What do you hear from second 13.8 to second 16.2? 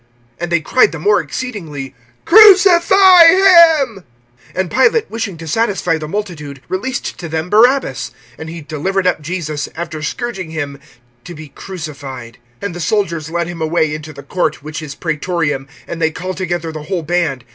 into the court, which is Praetorium; and they